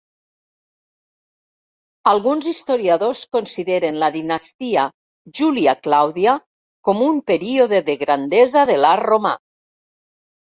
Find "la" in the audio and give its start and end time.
4.03-4.09